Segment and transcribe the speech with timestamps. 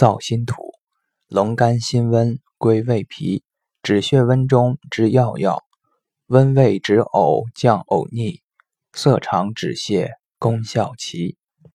[0.00, 0.72] 燥心土，
[1.28, 3.42] 龙肝辛温归胃脾，
[3.82, 5.62] 止血温中之要药，
[6.28, 8.40] 温胃止呕降呕逆，
[8.94, 11.36] 色肠止泻功效齐。